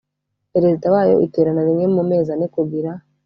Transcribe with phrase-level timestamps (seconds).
[0.53, 2.91] perezida wayo iterana rimwe mu mezi ane kugira